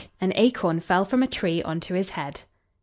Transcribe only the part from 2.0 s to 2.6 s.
head.